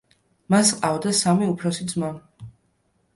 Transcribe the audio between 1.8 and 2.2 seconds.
ძმა.